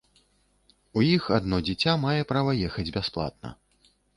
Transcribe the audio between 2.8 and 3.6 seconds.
бясплатна.